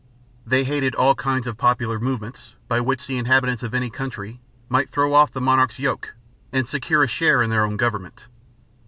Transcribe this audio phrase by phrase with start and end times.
[0.47, 4.89] They hated all kinds of popular movements by which the inhabitants of any country might
[4.89, 6.15] throw off the monarch's yoke
[6.51, 8.25] and secure a share in their own government.